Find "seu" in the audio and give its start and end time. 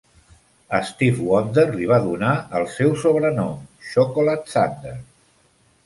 2.79-2.97